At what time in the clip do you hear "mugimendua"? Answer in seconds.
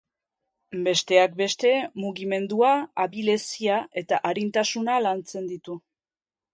2.05-2.71